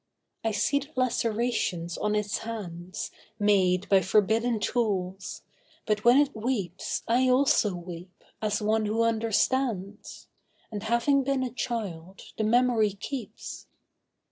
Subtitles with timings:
[0.43, 5.43] I see the lacerations on its hands, Made by forbidden tools;
[5.85, 10.27] but when it weeps, I also weep, as one who understands;
[10.71, 13.67] And having been a child, the memory keeps.